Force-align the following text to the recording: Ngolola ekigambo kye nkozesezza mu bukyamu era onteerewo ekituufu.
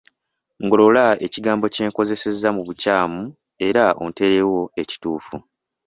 Ngolola 0.63 1.05
ekigambo 1.25 1.65
kye 1.73 1.83
nkozesezza 1.89 2.49
mu 2.55 2.61
bukyamu 2.67 3.21
era 3.67 3.83
onteerewo 4.03 4.61
ekituufu. 4.81 5.35